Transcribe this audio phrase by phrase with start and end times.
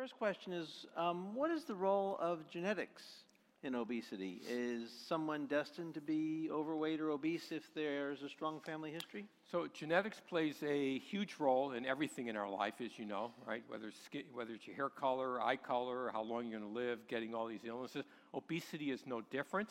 [0.00, 3.02] First question is, um, what is the role of genetics
[3.62, 4.40] in obesity?
[4.48, 9.26] Is someone destined to be overweight or obese if there's a strong family history?
[9.52, 13.62] So genetics plays a huge role in everything in our life, as you know, right?
[13.68, 16.78] Whether it's, skin, whether it's your hair color, eye color, how long you're going to
[16.80, 18.06] live, getting all these illnesses.
[18.32, 19.68] Obesity is no different.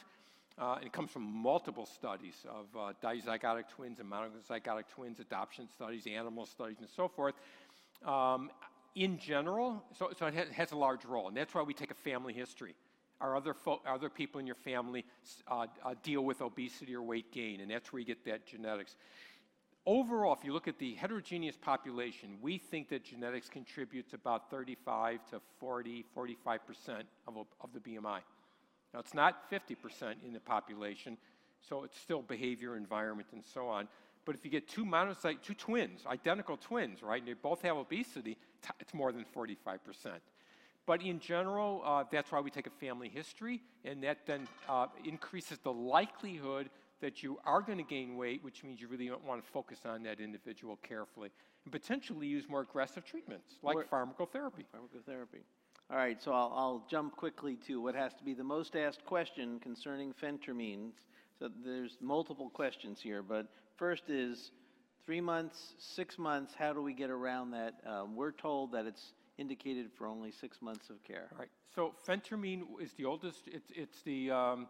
[0.60, 6.06] Uh, it comes from multiple studies of uh, dizygotic twins and monozygotic twins, adoption studies,
[6.06, 7.34] animal studies, and so forth.
[8.06, 8.52] Um,
[8.96, 11.96] in general, so, so it has a large role, and that's why we take a
[11.96, 12.76] family history.
[13.22, 13.54] Are other,
[13.86, 15.04] other people in your family
[15.48, 18.96] uh, uh, deal with obesity or weight gain, and that's where you get that genetics.
[19.86, 25.20] Overall, if you look at the heterogeneous population, we think that genetics contributes about 35
[25.32, 26.60] to 40, 45%
[27.28, 28.20] of, of the BMI.
[28.94, 29.76] Now, it's not 50%
[30.26, 31.18] in the population,
[31.62, 33.88] so it's still behavior, environment, and so on.
[34.26, 37.78] But if you get two monocyte, two twins, identical twins, right, and they both have
[37.78, 38.38] obesity,
[38.80, 39.80] it's more than 45%.
[40.86, 44.88] But in general, uh, that's why we take a family history, and that then uh,
[45.06, 46.70] increases the likelihood
[47.02, 49.80] that you are going to gain weight, which means you really don't want to focus
[49.86, 51.30] on that individual carefully,
[51.64, 54.66] and potentially use more aggressive treatments like pharmacotherapy.
[54.76, 55.44] Pharmacotherapy.
[55.92, 59.04] All right, so I'll, I'll, jump quickly to what has to be the most asked
[59.06, 60.92] question concerning phentermine.
[61.40, 64.52] So there's multiple questions here, but first is
[65.10, 67.74] three months, six months, how do we get around that?
[67.84, 71.30] Um, we're told that it's indicated for only six months of care.
[71.32, 74.68] All right, so phentermine is the oldest, it's, it's the, um,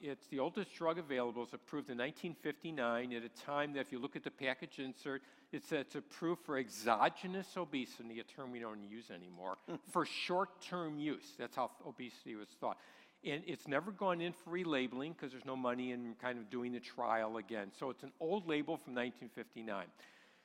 [0.00, 1.42] it's the oldest drug available.
[1.42, 5.22] It's approved in 1959 at a time that if you look at the package insert,
[5.50, 9.58] it says it's approved for exogenous obesity, a term we don't use anymore,
[9.90, 11.32] for short-term use.
[11.36, 12.78] That's how obesity was thought.
[13.24, 16.72] And it's never gone in for relabeling because there's no money in kind of doing
[16.72, 17.70] the trial again.
[17.78, 19.86] So it's an old label from 1959.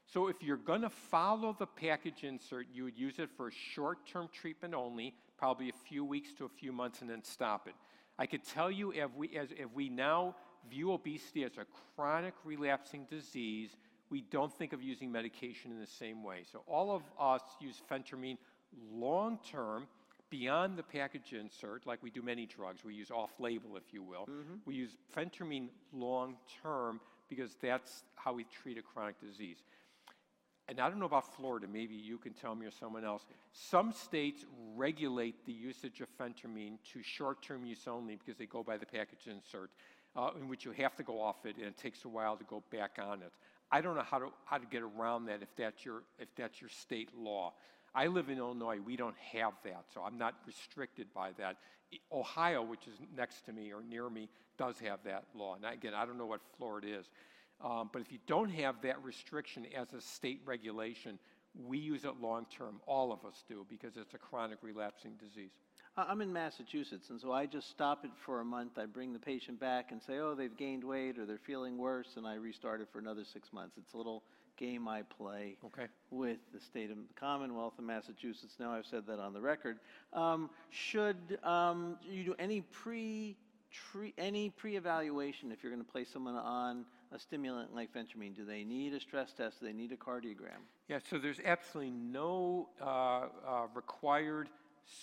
[0.07, 3.51] So if you're going to follow the package insert, you would use it for a
[3.73, 7.73] short-term treatment only, probably a few weeks to a few months, and then stop it.
[8.19, 10.35] I could tell you if we, as, if we now
[10.69, 13.71] view obesity as a chronic relapsing disease,
[14.09, 16.44] we don't think of using medication in the same way.
[16.51, 18.38] So all of us use phentermine
[18.91, 19.88] long term
[20.30, 22.84] beyond the package insert, like we do many drugs.
[22.84, 24.28] We use off label, if you will.
[24.30, 24.56] Mm-hmm.
[24.66, 27.00] We use phentermine long term
[27.30, 29.63] because that's how we treat a chronic disease
[30.68, 33.25] and I don't know about Florida, maybe you can tell me or someone else.
[33.52, 38.63] Some states regulate the usage of phentermine to short term use only because they go
[38.63, 39.69] by the package insert,
[40.16, 42.44] uh, in which you have to go off it and it takes a while to
[42.46, 43.31] go back on it.
[43.72, 46.59] I don't know how to, how to get around that if that's, your, if that's
[46.62, 47.53] your state law.
[47.95, 51.57] I live in Illinois, we don't have that, so I'm not restricted by that.
[52.11, 55.56] Ohio, which is next to me or near me, does have that law.
[55.56, 57.06] And again, I don't know what Florida is.
[57.63, 61.17] Um, but if you don't have that restriction as a state regulation,
[61.66, 62.81] we use it long term.
[62.85, 65.51] All of us do because it's a chronic relapsing disease.
[65.97, 68.77] I'm in Massachusetts, and so I just stop it for a month.
[68.77, 72.17] I bring the patient back and say, oh, they've gained weight or they're feeling worse,
[72.17, 73.77] and I restart it for another six months.
[73.77, 74.23] It's a little
[74.57, 75.88] game I play okay.
[76.11, 78.55] with the state of the Commonwealth of Massachusetts.
[78.59, 79.79] Now I've said that on the record.
[80.13, 83.35] Um, should um, you do any pre
[84.17, 88.35] any pre-evaluation if you're going to place someone on a stimulant like phentermine?
[88.35, 89.59] Do they need a stress test?
[89.59, 90.63] Do they need a cardiogram?
[90.88, 94.49] Yeah, so there's absolutely no uh, uh, required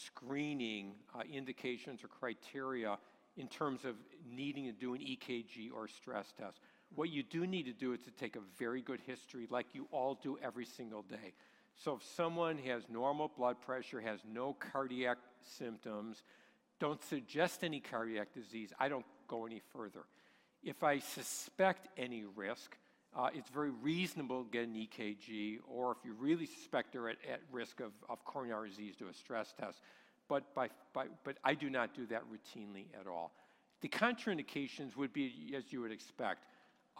[0.05, 2.99] screening uh, indications or criteria
[3.37, 3.97] in terms of
[4.31, 6.61] needing to do an EKG or stress test.
[6.95, 9.89] What you do need to do is to take a very good history like you
[9.91, 11.33] all do every single day.
[11.77, 16.23] So if someone has normal blood pressure, has no cardiac symptoms,
[16.79, 20.05] don't suggest any cardiac disease, I don't go any further.
[20.63, 22.77] If I suspect any risk,
[23.15, 27.17] uh, it's very reasonable to get an EKG, or if you really suspect they're at,
[27.31, 29.81] at risk of, of coronary disease, do a stress test.
[30.29, 33.33] But, by, by, but I do not do that routinely at all.
[33.81, 36.45] The contraindications would be, as you would expect,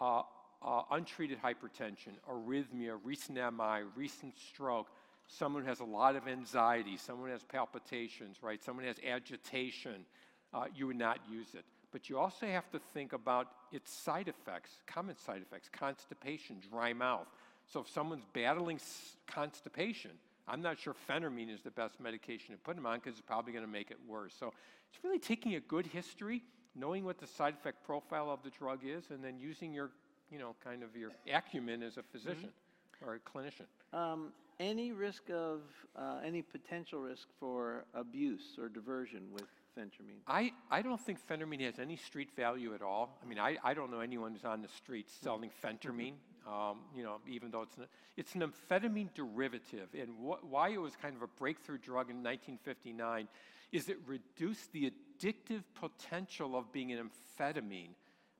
[0.03, 0.23] uh,
[0.61, 4.87] uh, untreated hypertension, arrhythmia, recent MI, recent stroke,
[5.27, 8.63] someone who has a lot of anxiety, someone has palpitations, right?
[8.63, 10.05] Someone has agitation,
[10.53, 11.63] uh, you would not use it.
[11.91, 16.91] But you also have to think about its side effects, common side effects, constipation, dry
[16.91, 17.27] mouth.
[17.71, 18.79] So if someone's battling
[19.27, 20.11] constipation,
[20.47, 23.53] I'm not sure phentermine is the best medication to put them on because it's probably
[23.53, 24.33] going to make it worse.
[24.37, 24.53] So
[24.91, 26.41] it's really taking a good history,
[26.75, 29.91] knowing what the side effect profile of the drug is, and then using your,
[30.31, 33.09] you know, kind of your acumen as a physician mm-hmm.
[33.09, 33.67] or a clinician.
[33.97, 35.61] Um, any risk of,
[35.95, 39.45] uh, any potential risk for abuse or diversion with
[39.77, 40.21] phentermine?
[40.27, 43.17] I, I don't think phentermine has any street value at all.
[43.23, 46.13] I mean, I, I don't know anyone who's on the street selling phentermine.
[46.47, 47.85] um, you know, even though it's an,
[48.17, 49.89] it's an amphetamine derivative.
[49.99, 53.27] And wh- why it was kind of a breakthrough drug in 1959
[53.71, 54.93] is it reduced the
[55.23, 57.09] addictive potential of being an
[57.39, 57.91] amphetamine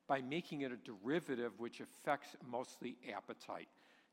[0.07, 3.67] by making it a derivative which affects mostly appetite.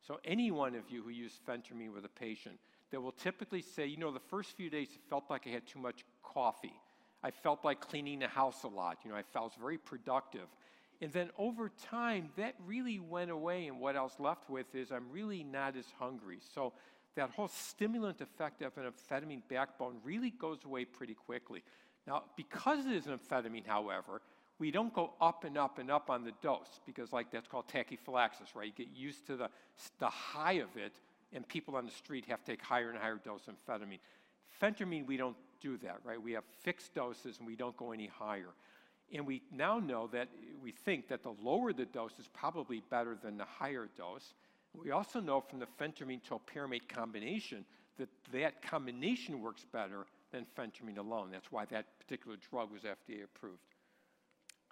[0.07, 2.59] So any one of you who use phentermine with a patient,
[2.91, 5.67] they will typically say, you know, the first few days it felt like I had
[5.67, 6.75] too much coffee.
[7.23, 8.99] I felt like cleaning the house a lot.
[9.05, 10.47] You know, I felt very productive.
[11.03, 14.91] And then over time, that really went away, and what I was left with is
[14.91, 16.39] I'm really not as hungry.
[16.55, 16.73] So
[17.17, 21.63] that whole stimulant effect of an amphetamine backbone really goes away pretty quickly.
[22.11, 24.21] Now, because it is an amphetamine, however,
[24.59, 27.69] we don't go up and up and up on the dose because, like, that's called
[27.69, 28.67] tachyphylaxis, right?
[28.67, 29.49] You get used to the,
[30.01, 30.93] the high of it,
[31.33, 34.01] and people on the street have to take higher and higher dose of amphetamine.
[34.61, 36.21] Phentermine, we don't do that, right?
[36.21, 38.49] We have fixed doses and we don't go any higher.
[39.15, 40.29] And we now know that
[40.61, 44.35] we think that the lower the dose is probably better than the higher dose.
[44.75, 47.65] We also know from the phentermine topiramate combination
[47.99, 51.31] that that combination works better than phentermine alone.
[51.31, 53.59] That's why that particular drug was FDA approved.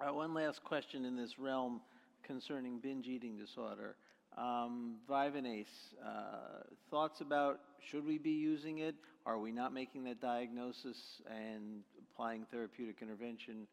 [0.00, 1.81] Uh, one last question in this realm
[2.22, 3.96] concerning binge eating disorder.
[4.37, 5.66] Um, Vyvanse,
[6.05, 8.94] uh, thoughts about should we be using it?
[9.26, 13.66] Are we not making that diagnosis and applying therapeutic intervention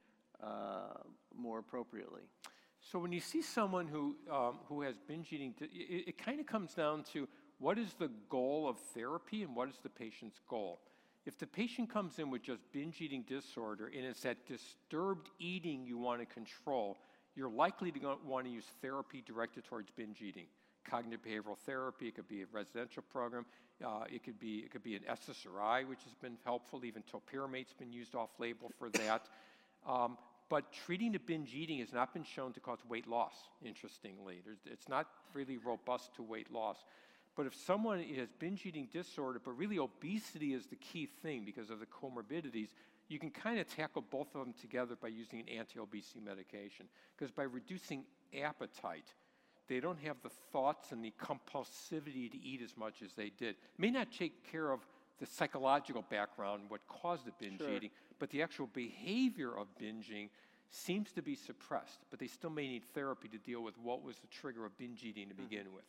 [0.43, 1.03] uh,
[1.35, 2.23] more appropriately?
[2.91, 5.69] So when you see someone who, um, who has binge eating, it,
[6.07, 7.27] it kind of comes down to
[7.59, 10.79] what is the goal of therapy and what is the patient's goal.
[11.25, 15.85] If the patient comes in with just binge eating disorder and it's that disturbed eating
[15.85, 16.97] you want to control,
[17.35, 20.45] you're likely to want to use therapy directed towards binge eating.
[20.87, 23.45] Cognitive behavioral therapy, it could be a residential program,
[23.83, 27.73] uh, it, could be, it could be an SSRI, which has been helpful, even topiramate's
[27.73, 29.27] been used off label for that.
[29.87, 30.17] Um,
[30.47, 33.33] but treating the binge eating has not been shown to cause weight loss,
[33.63, 34.41] interestingly.
[34.45, 36.77] There's, it's not really robust to weight loss.
[37.35, 41.69] But if someone has binge eating disorder, but really obesity is the key thing because
[41.69, 42.69] of the comorbidities,
[43.09, 46.87] you can kind of tackle both of them together by using an anti obesity medication.
[47.15, 48.05] Because by reducing
[48.41, 49.13] appetite,
[49.67, 53.49] they don't have the thoughts and the compulsivity to eat as much as they did.
[53.49, 54.79] It may not take care of
[55.19, 57.69] the psychological background, what caused the binge sure.
[57.71, 57.89] eating,
[58.19, 60.29] but the actual behavior of binging
[60.69, 61.99] seems to be suppressed.
[62.09, 65.03] But they still may need therapy to deal with what was the trigger of binge
[65.03, 65.43] eating to mm-hmm.
[65.43, 65.85] begin with.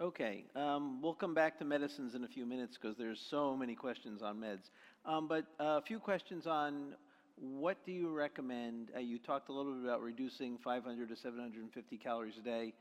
[0.00, 3.76] Okay, um, we'll come back to medicines in a few minutes because there's so many
[3.76, 4.70] questions on meds.
[5.06, 6.96] Um, but uh, a few questions on
[7.36, 8.90] what do you recommend?
[8.94, 12.72] Uh, you talked a little bit about reducing 500 to 750 calories a day.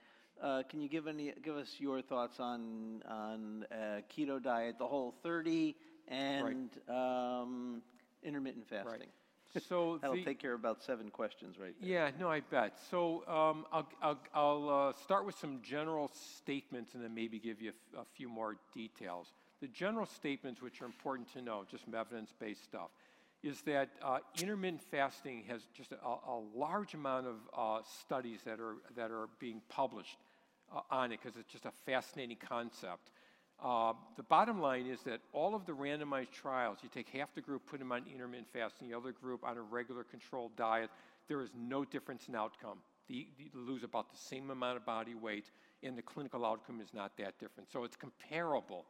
[0.41, 4.87] Uh, can you give any give us your thoughts on on uh, keto diet, the
[4.87, 5.75] whole 30,
[6.07, 7.41] and right.
[7.41, 7.83] um,
[8.23, 9.01] intermittent fasting?
[9.01, 9.09] Right.
[9.67, 11.89] So that'll the, take care of about seven questions right there.
[11.89, 12.79] Yeah, no, I bet.
[12.89, 17.61] So um, I'll, I'll, I'll uh, start with some general statements and then maybe give
[17.61, 19.27] you a, a few more details.
[19.61, 22.89] The general statements, which are important to know, just some evidence-based stuff,
[23.43, 28.59] is that uh, intermittent fasting has just a, a large amount of uh, studies that
[28.59, 30.17] are, that are being published
[30.73, 33.11] uh, on it because it's just a fascinating concept.
[33.63, 37.39] Uh, the bottom line is that all of the randomized trials, you take half the
[37.39, 40.89] group, put them on intermittent fasting, the other group on a regular controlled diet,
[41.29, 42.79] there is no difference in outcome.
[43.07, 45.49] They lose about the same amount of body weight,
[45.81, 47.71] and the clinical outcome is not that different.
[47.71, 48.85] So it's comparable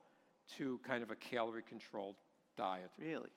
[0.57, 2.15] to kind of a calorie controlled
[2.57, 2.89] diet.
[2.97, 3.29] Really?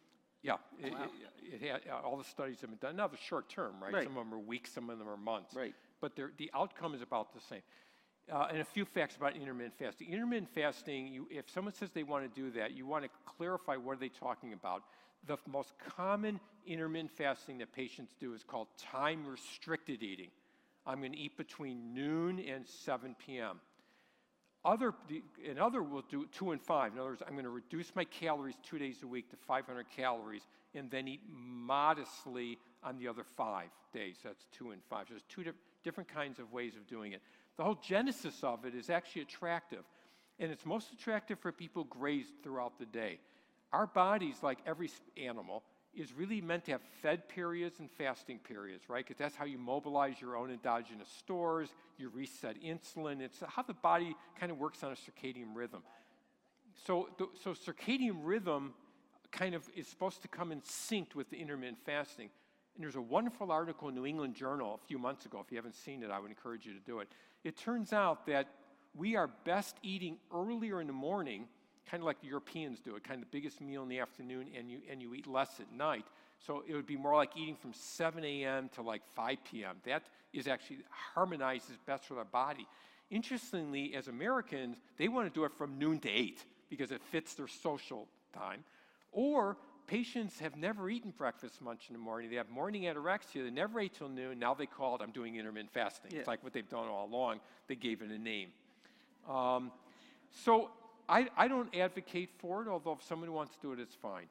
[0.43, 1.05] Yeah, it, wow.
[1.43, 2.97] it, it had, all the studies have been done.
[2.97, 3.93] Now, the short term, right?
[3.93, 4.05] right?
[4.05, 5.55] Some of them are weeks, some of them are months.
[5.55, 5.75] Right.
[6.01, 7.63] But the outcome is about the same.
[8.33, 10.13] Uh, and a few facts about intermittent fasting.
[10.13, 13.77] Intermittent fasting, you, if someone says they want to do that, you want to clarify
[13.77, 14.83] what are they talking about.
[15.29, 20.31] The most common intermittent fasting that patients do is called time restricted eating.
[20.87, 23.61] I'm going to eat between noon and 7 p.m.
[24.65, 24.93] Other,
[25.49, 26.93] and other will do two and five.
[26.93, 29.87] In other words, I'm going to reduce my calories two days a week to 500
[29.95, 30.43] calories
[30.75, 34.17] and then eat modestly on the other five days.
[34.25, 35.07] That's two and five.
[35.07, 37.23] So there's two di- different kinds of ways of doing it.
[37.57, 39.85] The whole genesis of it is actually attractive.
[40.39, 43.19] And it's most attractive for people grazed throughout the day.
[43.73, 45.63] Our bodies, like every animal,
[45.95, 49.05] is really meant to have fed periods and fasting periods, right?
[49.05, 53.21] Because that's how you mobilize your own endogenous stores, you reset insulin.
[53.21, 55.83] It's how the body kind of works on a circadian rhythm.
[56.87, 57.09] So,
[57.43, 58.75] so circadian rhythm
[59.33, 62.29] kind of is supposed to come in sync with the intermittent fasting.
[62.77, 65.41] And there's a wonderful article in New England Journal a few months ago.
[65.43, 67.09] If you haven't seen it, I would encourage you to do it.
[67.43, 68.49] It turns out that
[68.95, 71.47] we are best eating earlier in the morning,
[71.91, 74.49] kind of like the Europeans do it, kind of the biggest meal in the afternoon,
[74.55, 76.05] and you, and you eat less at night.
[76.39, 78.69] So it would be more like eating from 7 a.m.
[78.75, 79.77] to like 5 p.m.
[79.87, 80.03] That
[80.35, 80.81] is actually
[81.15, 82.67] harmonizes best with our body.
[83.11, 87.35] Interestingly, as Americans, they want to do it from noon to 8 because it fits
[87.35, 88.65] their social time.
[89.13, 89.57] Or
[89.87, 92.31] patients have never eaten breakfast much in the morning.
[92.31, 93.45] They have morning anorexia.
[93.45, 94.39] They never ate till noon.
[94.39, 96.11] Now they call it, I'm doing intermittent fasting.
[96.13, 96.21] Yeah.
[96.21, 97.41] It's like what they've done all along.
[97.69, 98.51] They gave it a name.
[99.29, 99.73] Um,
[100.45, 100.71] so
[101.09, 104.27] I, I don't advocate for it, although if someone wants to do it, it's fine.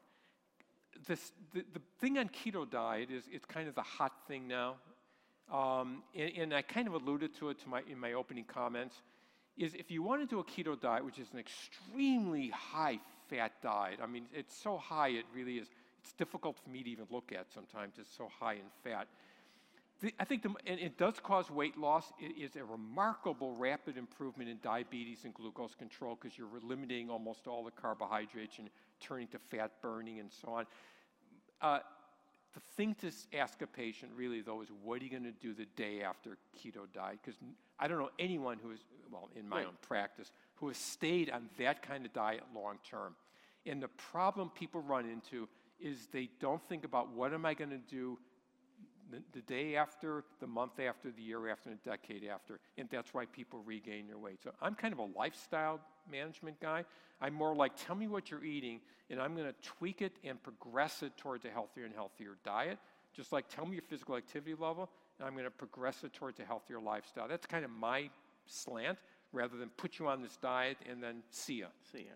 [1.06, 4.76] This, the, the thing on keto diet is it's kind of the hot thing now.
[5.52, 8.96] Um, and, and I kind of alluded to it to my, in my opening comments,
[9.56, 12.98] is if you want to do a keto diet, which is an extremely high
[13.28, 15.68] fat diet, I mean, it's so high it really is,
[16.02, 19.08] it's difficult for me to even look at sometimes, it's so high in fat.
[20.00, 22.12] The, I think the, and it does cause weight loss.
[22.20, 27.46] It is a remarkable rapid improvement in diabetes and glucose control because you're eliminating almost
[27.46, 28.68] all the carbohydrates and
[29.00, 30.66] turning to fat burning and so on.
[31.62, 31.78] Uh,
[32.52, 35.54] the thing to ask a patient really though is what are you going to do
[35.54, 37.18] the day after keto diet?
[37.24, 37.38] Because
[37.78, 38.80] I don't know anyone who is,
[39.10, 39.66] well, in my Right.
[39.66, 43.14] own practice, who has stayed on that kind of diet long term.
[43.64, 45.48] And the problem people run into
[45.80, 48.18] is they don't think about what am I going to do
[49.10, 52.58] the, the day after, the month after, the year after, the decade after.
[52.78, 54.42] And that's why people regain their weight.
[54.42, 56.84] So I'm kind of a lifestyle management guy.
[57.20, 60.42] I'm more like, tell me what you're eating, and I'm going to tweak it and
[60.42, 62.78] progress it towards a healthier and healthier diet.
[63.14, 66.40] Just like tell me your physical activity level, and I'm going to progress it towards
[66.40, 67.28] a healthier lifestyle.
[67.28, 68.10] That's kind of my
[68.46, 68.98] slant,
[69.36, 71.66] rather than put you on this diet and then see ya.
[71.92, 72.12] See, yeah,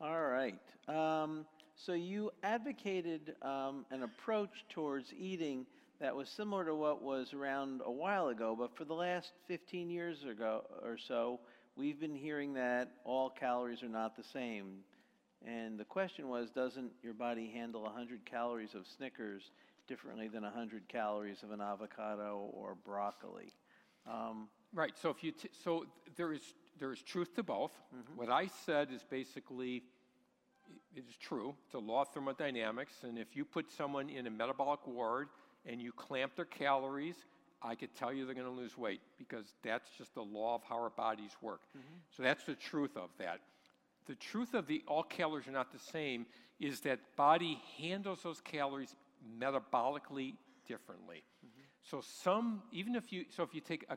[0.00, 0.10] right.
[0.10, 1.22] All right.
[1.22, 5.66] Um, so you advocated um, an approach towards eating
[6.00, 9.90] that was similar to what was around a while ago, but for the last 15
[9.90, 11.40] years ago or so,
[11.76, 14.78] we've been hearing that all calories are not the same.
[15.46, 19.50] And the question was, doesn't your body handle 100 calories of Snickers
[19.88, 23.54] differently than 100 calories of an avocado or broccoli?
[24.06, 24.92] Um, Right.
[25.00, 26.42] So if you t- so there is
[26.78, 27.72] there is truth to both.
[27.94, 28.18] Mm-hmm.
[28.18, 29.82] What I said is basically
[30.94, 31.54] it is true.
[31.64, 35.28] It's a law of thermodynamics, and if you put someone in a metabolic ward
[35.66, 37.16] and you clamp their calories,
[37.62, 40.62] I could tell you they're going to lose weight because that's just the law of
[40.62, 41.62] how our bodies work.
[41.76, 41.94] Mm-hmm.
[42.16, 43.40] So that's the truth of that.
[44.06, 46.26] The truth of the all calories are not the same
[46.60, 48.94] is that body handles those calories
[49.38, 50.34] metabolically
[50.66, 51.22] differently.
[51.44, 51.62] Mm-hmm.
[51.82, 53.96] So some, even if you, so if you take a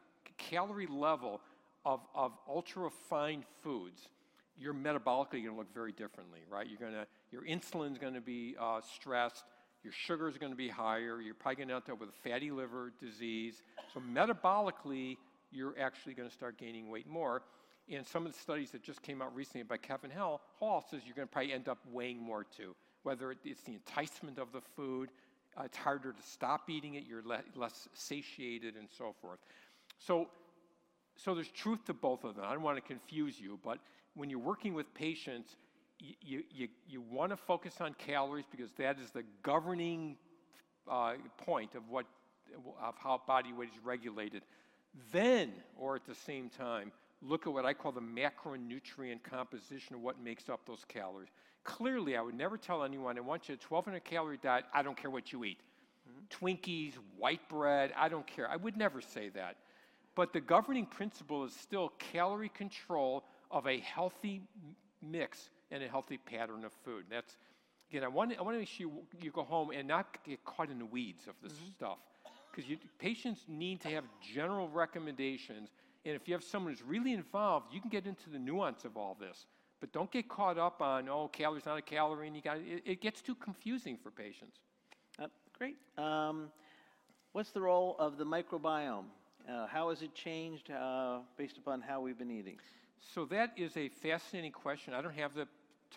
[0.51, 1.41] calorie level
[1.85, 4.09] of, of ultra refined foods,
[4.57, 6.67] you're metabolically going to look very differently, right?
[6.67, 9.43] You're going to, your insulin's going to be uh, stressed,
[9.83, 12.29] your sugars are going to be higher, you're probably going to end up with a
[12.29, 13.63] fatty liver disease.
[13.93, 15.17] So metabolically,
[15.51, 17.41] you're actually going to start gaining weight more.
[17.91, 21.01] And some of the studies that just came out recently by Kevin Hall, Hall says
[21.05, 22.75] you're going to probably end up weighing more too.
[23.03, 25.09] Whether it's the enticement of the food,
[25.57, 29.39] uh, it's harder to stop eating it, you're le- less satiated, and so forth.
[29.97, 30.29] So,
[31.15, 32.45] so there's truth to both of them.
[32.47, 33.79] I don't want to confuse you, but
[34.15, 35.55] when you're working with patients,
[35.99, 40.17] you, you, you, you want to focus on calories because that is the governing
[40.89, 42.05] uh, point of what
[42.81, 44.43] of how body weight is regulated.
[45.11, 46.91] Then, or at the same time,
[47.21, 51.29] look at what I call the macronutrient composition of what makes up those calories.
[51.63, 54.97] Clearly, I would never tell anyone, I want you a 1,200 calorie diet, I don't
[54.97, 55.59] care what you eat.
[56.29, 58.49] Twinkies, white bread, I don't care.
[58.49, 59.57] I would never say that.
[60.15, 64.41] But the governing principle is still calorie control of a healthy
[65.01, 67.05] mix and a healthy pattern of food.
[67.09, 67.37] That's,
[67.89, 70.43] again, I want, I want to make sure you, you go home and not get
[70.43, 71.97] caught in the weeds of this stuff.
[72.53, 74.03] Because patients need to have
[74.33, 75.69] general recommendations.
[76.03, 78.97] And if you have someone who's really involved, you can get into the nuance of
[78.97, 79.45] all this.
[79.79, 82.83] But don't get caught up on, oh, calories not a calorie, and you got it,
[82.85, 84.57] it gets too confusing for patients.
[85.17, 85.27] Uh,
[85.57, 85.77] Great.
[85.97, 86.49] Um,
[87.33, 89.05] What's the role of the microbiome?
[89.49, 92.57] Uh, How has it changed uh, based upon how we've been eating?
[93.13, 94.93] So that is a fascinating question.
[94.93, 95.47] I don't have the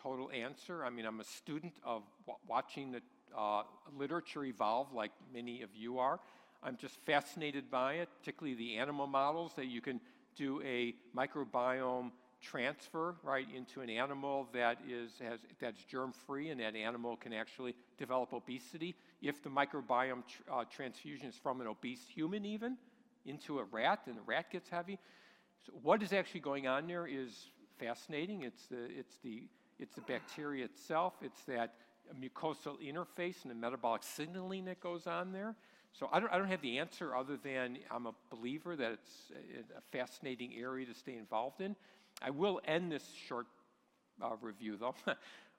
[0.02, 0.84] total answer.
[0.84, 3.02] I mean, I'm a student of wa- watching the
[3.36, 3.62] uh,
[3.96, 6.20] literature evolve, like many of you are.
[6.62, 10.00] I'm just fascinated by it, particularly the animal models that you can
[10.34, 12.10] do a microbiome
[12.40, 17.74] transfer right into an animal that is has that's germ-free, and that animal can actually
[17.98, 22.76] develop obesity if the microbiome tr- uh, transfusion is from an obese human, even
[23.26, 24.98] into a rat, and the rat gets heavy.
[25.66, 28.42] So what is actually going on there is fascinating.
[28.42, 31.14] It's the, it's the, it's the bacteria itself.
[31.22, 31.74] It's that
[32.20, 35.54] mucosal interface and the metabolic signaling that goes on there.
[35.92, 39.32] So I don't, I don't have the answer other than I'm a believer that it's
[39.32, 41.76] a, a fascinating area to stay involved in.
[42.20, 43.46] I will end this short
[44.22, 44.94] uh, review, though,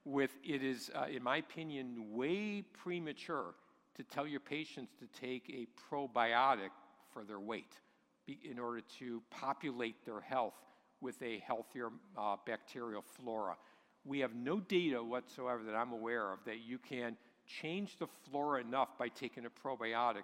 [0.05, 3.55] with it is, uh, in my opinion, way premature
[3.95, 6.69] to tell your patients to take a probiotic
[7.15, 7.79] for their weight.
[8.27, 10.55] in order to populate their health
[10.99, 13.55] with a healthier uh, bacterial flora.
[14.03, 18.61] We have no data whatsoever that I'm aware of that you can change the flora
[18.61, 20.23] enough by taking a probiotic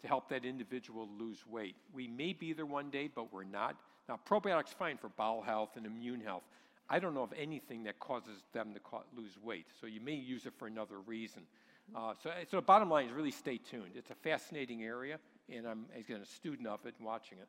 [0.00, 1.76] to help that individual lose weight.
[1.92, 3.76] We may be there one day, but we're not.
[4.08, 6.44] Now, probiotics fine for bowel health and immune health.
[6.88, 8.80] I don't know of anything that causes them to
[9.14, 11.42] lose weight, so you may use it for another reason.
[11.94, 13.92] Uh, so, so the bottom line is really stay tuned.
[13.94, 17.48] It's a fascinating area, and I'm again a student of it and watching it.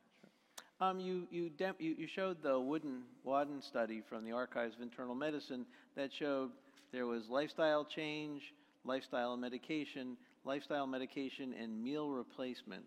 [0.80, 5.14] Um, you, you, you, you showed the Wooden Wadden study from the Archives of Internal
[5.14, 5.64] Medicine
[5.96, 6.50] that showed
[6.92, 8.42] there was lifestyle change,
[8.84, 12.84] lifestyle medication, lifestyle medication, and meal replacement.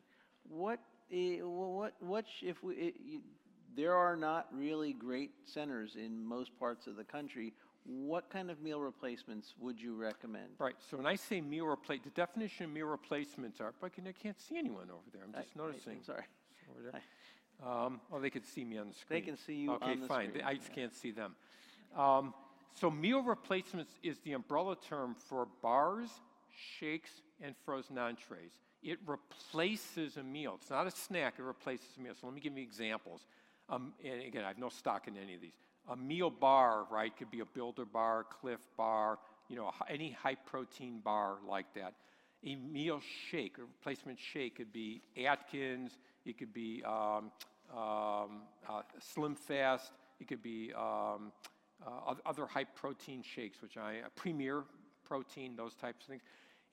[0.50, 0.80] What,
[1.12, 3.22] eh, what, what, if we, eh, you,
[3.76, 7.54] there are not really great centers in most parts of the country.
[7.88, 10.50] What kind of meal replacements would you recommend?
[10.60, 10.76] Right.
[10.92, 13.74] So when I say meal replace, the definition of meal replacements are.
[13.80, 15.22] But I can't see anyone over there.
[15.24, 15.94] I'm just I- noticing.
[15.94, 16.24] I'm sorry.
[16.70, 17.02] Over there.
[17.66, 19.22] Um, oh, they could see me on the screen.
[19.22, 20.32] They can see you okay, on the fine.
[20.46, 21.36] I just can't see them.
[21.96, 22.34] Um,
[22.76, 26.10] so meal replacements is the umbrella term for bars,
[26.78, 27.10] shakes,
[27.42, 28.52] and frozen entrees.
[28.84, 30.58] It replaces a meal.
[30.62, 31.36] It's not a snack.
[31.40, 32.14] It replaces a meal.
[32.20, 33.26] So let me give you examples.
[33.70, 35.56] Um, and again, I have no stock in any of these.
[35.90, 40.36] A meal bar, right, could be a Builder bar, Clif bar, you know, any high
[40.36, 41.94] protein bar like that.
[42.44, 47.32] A meal shake, a replacement shake could be Atkins, it could be um,
[47.76, 51.32] um, uh, Slim Fast, it could be um,
[51.86, 54.64] uh, other high protein shakes, which I, uh, Premier
[55.06, 56.22] protein, those types of things.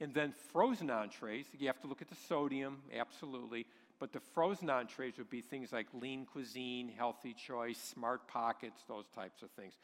[0.01, 3.67] And then frozen entrees, you have to look at the sodium, absolutely.
[4.01, 9.07] But the frozen entrees would be things like lean cuisine, healthy choice, smart pockets, those
[9.15, 9.75] types of things.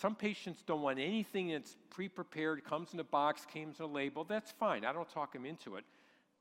[0.00, 3.88] Some patients don't want anything that's pre prepared, comes in a box, comes in a
[3.88, 4.24] label.
[4.24, 4.84] That's fine.
[4.84, 5.84] I don't talk them into it.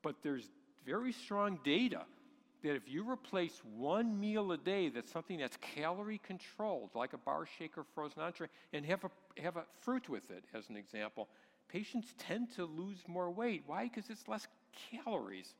[0.01, 0.49] But there's
[0.85, 2.01] very strong data
[2.63, 7.17] that if you replace one meal a day that's something that's calorie controlled, like a
[7.17, 10.77] bar shake or frozen entree, and have a, have a fruit with it, as an
[10.77, 11.27] example,
[11.67, 13.63] patients tend to lose more weight.
[13.67, 13.83] Why?
[13.83, 14.47] Because it's less
[14.91, 15.53] calories.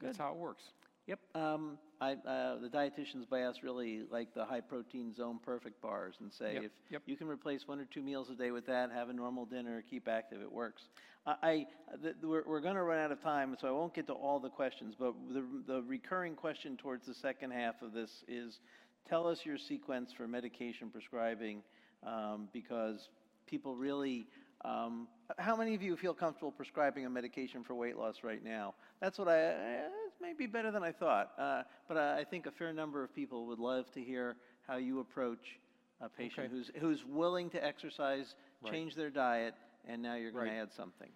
[0.00, 0.62] That's how it works.
[1.06, 1.18] Yep.
[1.34, 6.14] Um, I, uh, the dietitians by us really like the high protein zone perfect bars
[6.20, 7.02] and say Yep, if yep.
[7.06, 9.82] you can replace one or two meals a day with that, have a normal dinner,
[9.90, 10.82] keep active, it works.
[11.26, 11.66] I, I
[12.00, 14.38] the, we're, we're going to run out of time, so I won't get to all
[14.38, 18.60] the questions, but the, the recurring question towards the second half of this is
[19.08, 21.62] tell us your sequence for medication prescribing
[22.06, 23.08] um, because
[23.46, 24.28] people really
[24.64, 28.74] um, how many of you feel comfortable prescribing a medication for weight loss right now?
[29.00, 29.88] That's what I, uh,
[30.20, 31.32] maybe better than I thought.
[31.38, 34.76] Uh, but I, I think a fair number of people would love to hear how
[34.76, 35.58] you approach
[36.00, 36.54] a patient Okay.
[36.54, 38.72] who's, who's willing to exercise, Right.
[38.72, 39.54] change their diet,
[39.88, 40.54] and now you're going Right.
[40.54, 41.08] to add something.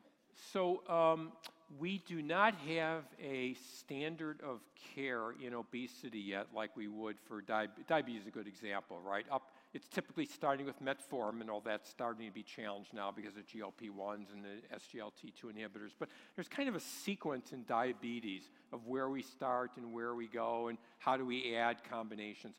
[0.52, 1.32] So um,
[1.78, 4.60] we do not have a standard of
[4.94, 7.84] care in obesity yet, like we would for diabetes.
[7.86, 9.26] Diabetes is a good example, right?
[9.30, 13.36] Up, it's typically starting with metformin, and all that's starting to be challenged now because
[13.36, 15.90] of GLP-1s and the SGLT2 inhibitors.
[15.98, 20.28] But there's kind of a sequence in diabetes of where we start and where we
[20.28, 22.54] go and how do we add combinations.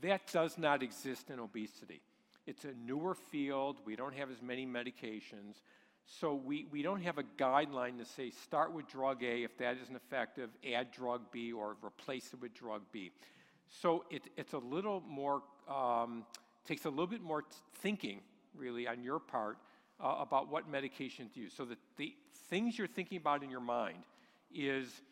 [0.00, 2.00] That does not exist in obesity.
[2.46, 3.80] It's a newer field.
[3.84, 5.60] We don't have as many medications.
[6.06, 9.76] So we, we don't have a guideline to say start with drug A, if that
[9.82, 13.10] isn't effective, add drug B or replace it with drug B.
[13.68, 16.24] So it, it's a little more, um,
[16.64, 17.44] takes a little bit more
[17.74, 18.20] thinking,
[18.54, 19.58] really, on your part
[20.02, 21.52] uh, about what medication to use.
[21.56, 22.14] So that the
[22.48, 24.04] things you're thinking about in your mind
[24.52, 25.02] is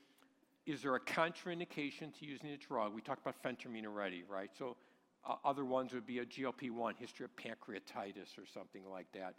[0.67, 2.95] is there a contraindication to using a drug?
[2.95, 4.51] We talked about phentermine already, right?
[4.59, 4.77] So
[5.27, 9.37] uh, other ones would be a GLP-1, history of pancreatitis or something like that.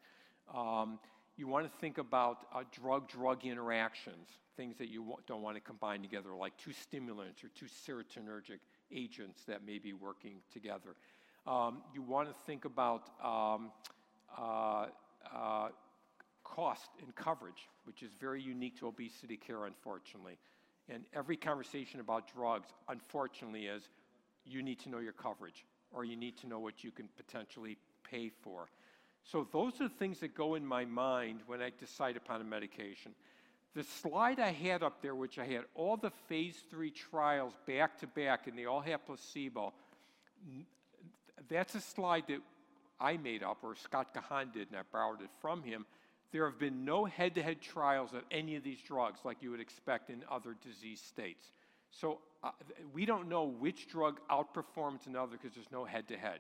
[0.52, 0.98] Um,
[1.38, 6.02] you want to think about uh, drug-drug interactions, things that you don't want to combine
[6.02, 8.60] together, like two stimulants or two serotonergic
[8.92, 10.96] agents that may be working together.
[11.50, 13.72] Um, you want to think about um,
[14.38, 14.86] uh,
[15.36, 15.70] uh,
[16.44, 20.38] cost and coverage, which is very unique to obesity care, unfortunately.
[20.90, 23.90] And every conversation about drugs, unfortunately, is
[24.46, 27.78] you need to know your coverage or you need to know what you can potentially
[28.04, 28.68] pay for.
[29.24, 32.44] So, those are the things that go in my mind when I decide upon a
[32.44, 33.14] medication.
[33.74, 37.98] The slide I had up there, which I had all the phase three trials back
[38.00, 39.74] to back, and they all have placebo,
[41.50, 42.42] that's a slide that
[43.00, 45.86] I made up, or Scott Kahan did, and I borrowed it from him.
[46.32, 49.52] There have been no head to head trials of any of these drugs like you
[49.52, 51.44] would expect in other disease states.
[51.92, 52.52] So uh,
[52.94, 56.40] we don't know which drug outperforms another because there's no head to head.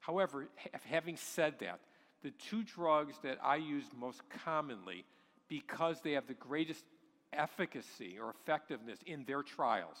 [0.00, 1.80] However, ha- having said that,
[2.22, 5.04] the two drugs that I use most commonly
[5.48, 6.84] because they have the greatest
[7.32, 9.96] efficacy or effectiveness in their trials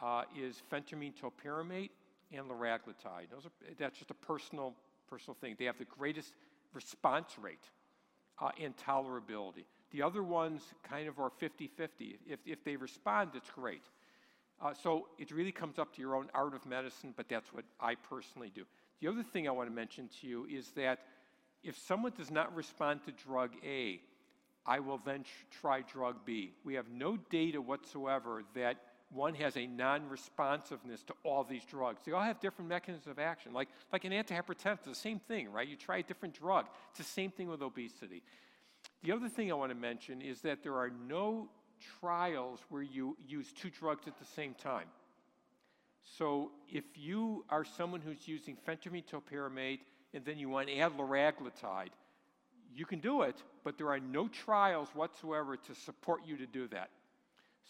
[0.00, 1.90] uh, is phentermine topiramate
[2.36, 3.30] and liraglutide.
[3.30, 4.74] Those are, that's just a personal,
[5.08, 5.56] personal thing.
[5.58, 6.32] They have the greatest
[6.72, 7.64] response rate
[8.40, 9.64] uh, and tolerability.
[9.90, 12.18] The other ones kind of are 50 50.
[12.28, 13.82] If, if they respond, it's great.
[14.60, 17.64] Uh, so it really comes up to your own art of medicine, but that's what
[17.80, 18.64] I personally do.
[19.00, 21.00] The other thing I want to mention to you is that
[21.62, 24.00] if someone does not respond to drug A,
[24.66, 25.24] I will then
[25.60, 26.52] try drug B.
[26.64, 28.76] We have no data whatsoever that
[29.10, 32.00] one has a non-responsiveness to all these drugs.
[32.04, 33.52] They all have different mechanisms of action.
[33.52, 35.68] Like, like an antihypertensive, the same thing, right?
[35.68, 36.66] You try a different drug.
[36.90, 38.22] It's the same thing with obesity.
[39.02, 41.48] The other thing I want to mention is that there are no
[42.00, 44.86] trials where you use two drugs at the same time.
[46.18, 49.80] So if you are someone who's using phentermine topiramate
[50.12, 51.90] and then you want to add liraglutide,
[52.74, 56.68] you can do it, but there are no trials whatsoever to support you to do
[56.68, 56.90] that.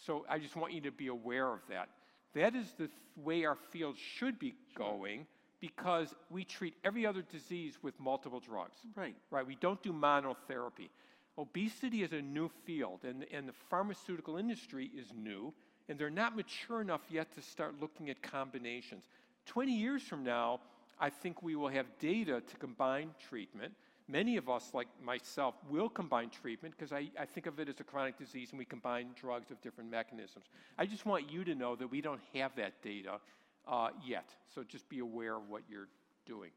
[0.05, 1.89] So I just want you to be aware of that.
[2.33, 5.25] That is the th- way our field should be going
[5.61, 8.77] because we treat every other disease with multiple drugs.
[8.95, 9.15] Right.
[9.31, 9.47] Right.
[9.47, 10.89] We don't do monotherapy.
[11.37, 15.53] Obesity is a new field, and, and the pharmaceutical industry is new,
[15.89, 19.03] and they're not mature enough yet to start looking at combinations.
[19.47, 20.59] 20 years from now,
[20.99, 23.73] I think we will have data to combine treatment.
[24.07, 27.79] Many of us, like myself, will combine treatment because I, I think of it as
[27.79, 30.45] a chronic disease and we combine drugs of different mechanisms.
[30.77, 33.19] I just want you to know that we don't have that data
[33.67, 35.87] uh, yet, so just be aware of what you're
[36.27, 36.51] doing.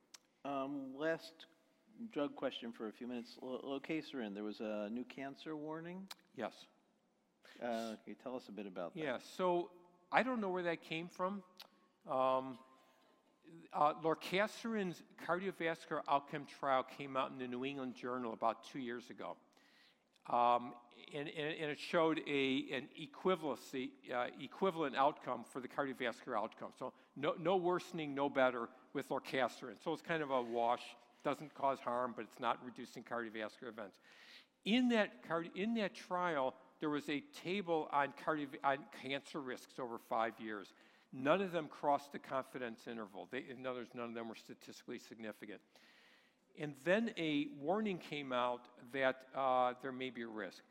[0.44, 1.46] Um, last
[2.12, 3.38] drug question for a few minutes.
[3.42, 6.06] L- Lorcaserin, there was a new cancer warning.
[6.36, 6.52] Yes.
[7.62, 9.00] Uh, can you tell us a bit about that?
[9.00, 9.70] Yeah, so
[10.12, 11.42] I don't know where that came from.
[12.08, 12.58] Um,
[13.72, 19.10] uh, lorcaserin's cardiovascular outcome trial came out in the New England Journal about two years
[19.10, 19.36] ago.
[20.30, 20.72] Um,
[21.14, 26.70] and, and, and, it showed a, an equivalency, uh, equivalent outcome for the cardiovascular outcome.
[26.78, 29.82] So no, no worsening, no better with lorcaserin.
[29.82, 30.82] So it's kind of a wash,
[31.24, 33.98] doesn't cause harm, but it's not reducing cardiovascular events.
[34.66, 35.12] In that,
[35.54, 40.74] in that trial, there was a table on, cardio- on cancer risks over five years.
[41.12, 43.28] None of them crossed the confidence interval.
[43.30, 45.60] They, in other words, none of them were statistically significant.
[46.58, 50.62] And then a warning came out that uh, there may be a risk.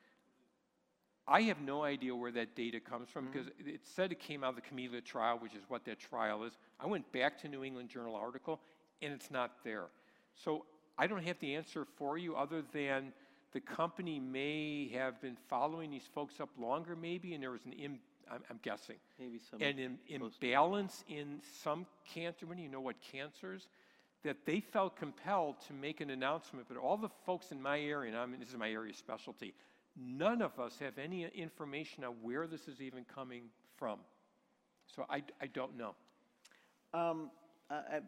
[1.27, 3.69] I have no idea where that data comes from because mm-hmm.
[3.69, 6.57] it said it came out of the Camellia trial, which is what that trial is.
[6.79, 8.61] I went back to New England Journal article,
[9.01, 9.87] and it's not there.
[10.35, 10.65] So
[10.97, 13.11] I don't have the answer for you other than
[13.51, 17.73] the company may have been following these folks up longer, maybe, and there was an
[17.73, 17.99] Im-
[18.31, 18.97] I'm, I'm guessing.
[19.19, 19.61] Maybe some.
[19.61, 23.67] An Im- imbalance in some cancer, when you know what cancers,
[24.23, 26.67] that they felt compelled to make an announcement.
[26.67, 29.53] But all the folks in my area, and I mean, this is my area specialty,
[29.95, 33.43] none of us have any information on where this is even coming
[33.77, 33.99] from.
[34.95, 35.95] So I, I don't know.
[36.93, 37.31] Um,
[37.69, 37.99] I, I,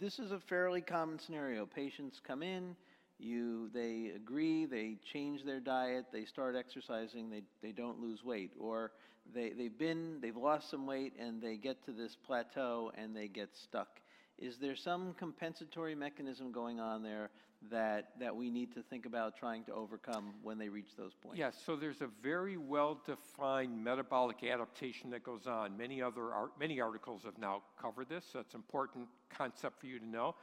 [0.00, 1.66] this is a fairly common scenario.
[1.66, 2.76] Patients come in,
[3.18, 8.52] you they agree they change their diet they start exercising they, they don't lose weight
[8.58, 8.92] or
[9.34, 13.28] they, they've been they've lost some weight and they get to this plateau and they
[13.28, 14.00] get stuck.
[14.38, 17.30] Is there some compensatory mechanism going on there
[17.70, 21.38] that that we need to think about trying to overcome when they reach those points?
[21.38, 25.76] Yes so there's a very well defined metabolic adaptation that goes on.
[25.76, 29.86] Many other art, many articles have now covered this so it's an important concept for
[29.86, 30.34] you to know.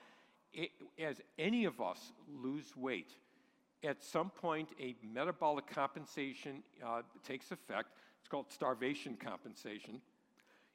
[0.54, 3.12] It, as any of us lose weight,
[3.84, 7.90] at some point a metabolic compensation uh, takes effect.
[8.26, 10.02] It's called starvation compensation,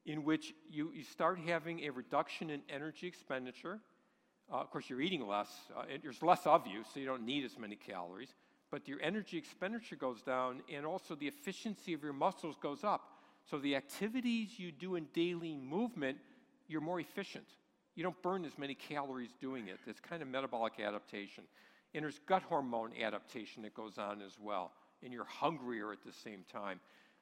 [0.07, 3.81] in which you, you start having a reduction in energy expenditure.
[4.49, 7.45] Uh, of course, you're eating less, uh, there's less of you, so you don't need
[7.45, 8.29] as many calories.
[8.71, 13.17] But your energy expenditure goes down, and also the efficiency of your muscles goes up.
[13.51, 16.19] So the activities you do in daily movement,
[16.69, 17.47] you're more efficient.
[17.97, 19.81] You don't burn as many calories doing it.
[19.89, 21.43] It's kind of metabolic adaptation.
[21.95, 24.71] And there's gut hormone adaptation that goes on as well.
[25.03, 26.79] And you're hungrier at the same time.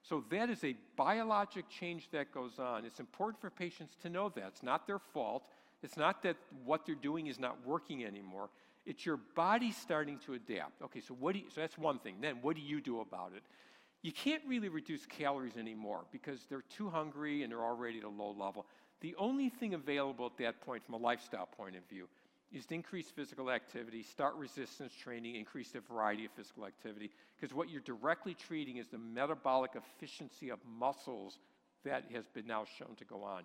[0.08, 2.86] So that is a biologic change that goes on.
[2.86, 4.44] It's important for patients to know that.
[4.48, 5.42] It's not their fault.
[5.82, 8.48] It's not that what they're doing is not working anymore.
[8.86, 10.80] It's your body starting to adapt.
[10.82, 12.16] Okay, so what do you, so that's one thing.
[12.22, 13.42] Then what do you do about it?
[14.02, 18.08] You can't really reduce calories anymore because they're too hungry and they're already at a
[18.08, 18.64] low level.
[19.00, 22.08] The only thing available at that point from a lifestyle point of view
[22.52, 27.54] is to increase physical activity, start resistance training, increase the variety of physical activity, because
[27.54, 31.38] what you're directly treating is the metabolic efficiency of muscles
[31.84, 33.44] that has been now shown to go on.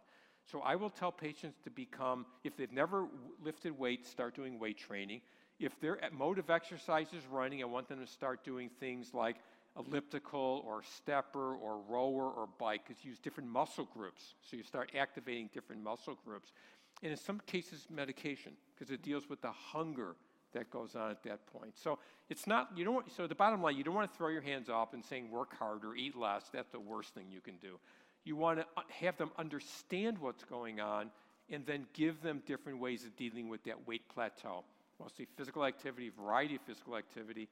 [0.52, 3.08] So I will tell patients to become, if they've never
[3.44, 5.22] lifted weights, start doing weight training.
[5.60, 9.38] If their mode of exercise is running, I want them to start doing things like
[9.78, 14.36] elliptical or stepper or rower or bike because you use different muscle groups.
[14.42, 16.52] So you start activating different muscle groups.
[17.02, 20.16] And in some cases, medication because it deals with the hunger
[20.54, 21.74] that goes on at that point.
[21.78, 24.42] So it's not, you don't, so the bottom line, you don't want to throw your
[24.42, 26.44] hands up and saying work harder, eat less.
[26.54, 27.80] That's the worst thing you can do.
[28.24, 31.10] You want to have them understand what's going on
[31.50, 34.64] and then give them different ways of dealing with that weight plateau.
[35.00, 37.50] Mostly physical activity, variety of physical activity,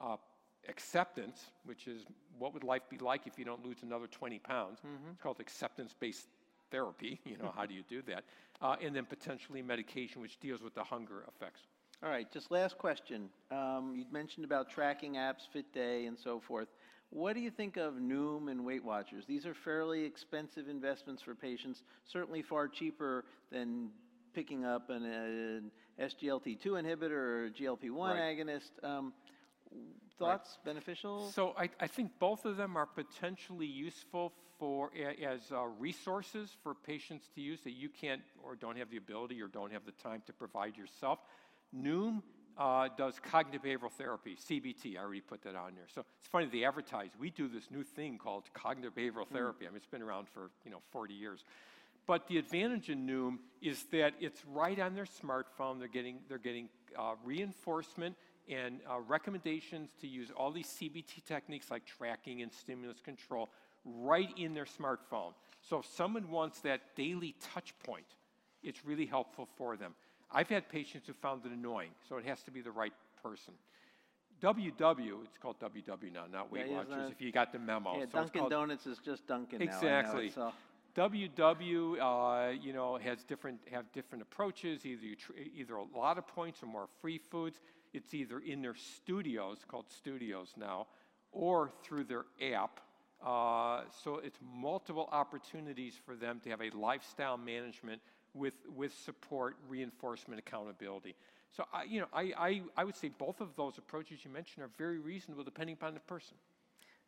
[0.00, 0.16] uh,
[0.68, 2.02] acceptance, which is
[2.38, 4.78] what would life be like if you don't lose another 20 pounds.
[5.10, 6.26] It's called acceptance-based
[6.72, 7.20] therapy.
[7.26, 8.24] You know, how do you do that?
[8.60, 11.60] Uh, and then potentially medication, which deals with the hunger effects.
[12.02, 13.28] All right, just last question.
[13.52, 16.68] Um, You'd mentioned about tracking apps, Fit Day, and so forth.
[17.10, 19.24] What do you think of Noom and Weight Watchers?
[19.26, 23.90] These are fairly expensive investments for patients, certainly far cheaper than
[24.34, 28.36] picking up an, an SGLT2 inhibitor or GLP-1 Right.
[28.38, 28.70] agonist.
[28.82, 29.12] Um,
[30.18, 31.30] Thoughts, beneficial?
[31.30, 34.32] So I, I think both of them are potentially useful
[34.62, 38.96] for, as uh, resources for patients to use that you can't or don't have the
[38.96, 41.18] ability or don't have the time to provide yourself.
[41.76, 42.22] Noom
[42.56, 44.96] uh, does cognitive behavioral therapy, CBT.
[44.96, 45.86] I already put that on there.
[45.92, 47.10] So it's funny they advertise.
[47.18, 49.66] We do this new thing called cognitive behavioral therapy.
[49.66, 51.42] I mean, it's been around for you know 40 years.
[52.06, 55.80] But the advantage in Noom is that it's right on their smartphone.
[55.80, 58.14] They're getting they're getting uh, reinforcement
[58.48, 63.50] and uh, recommendations to use all these CBT techniques like tracking and stimulus control
[63.84, 65.32] right in their smartphone.
[65.60, 68.06] So if someone wants that daily touch point,
[68.62, 69.94] it's really helpful for them.
[70.30, 72.92] I've had patients who found it annoying, so it has to be the right
[73.22, 73.54] person.
[74.42, 77.98] WW, it's called WW now, not Weight Yeah, Watchers, if you got the memo.
[77.98, 79.64] Yeah, So Dunkin' Donuts is just Dunkin' now.
[79.64, 80.26] Exactly.
[80.28, 80.50] It's, uh,
[80.96, 84.84] WW, uh, you know, has different have different approaches.
[84.84, 87.60] Either you tr- either a lot of points or more free foods.
[87.94, 90.86] It's either in their studios called studios now,
[91.30, 92.80] or through their app.
[93.24, 98.00] Uh, so it's multiple opportunities for them to have a lifestyle management
[98.34, 101.14] with with support, reinforcement, accountability.
[101.56, 104.64] So I, you know, I, I I would say both of those approaches you mentioned
[104.64, 106.36] are very reasonable depending upon the person.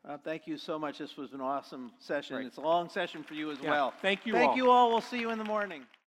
[0.06, 0.98] uh, Thank you so much.
[0.98, 2.36] This was an awesome session.
[2.36, 2.46] Great.
[2.46, 3.94] It's a long session for you as Yeah, well.
[4.02, 4.56] thank you Thank all.
[4.56, 4.90] you all.
[4.90, 5.82] We'll see you in the morning.